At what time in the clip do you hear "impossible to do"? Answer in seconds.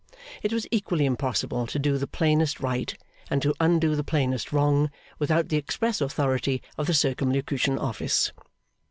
1.05-1.99